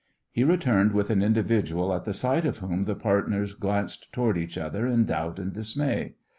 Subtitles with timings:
[0.31, 4.57] He returned with an individual at the sight of whom the partners glanced toward each
[4.57, 6.15] other in doubt and dismay.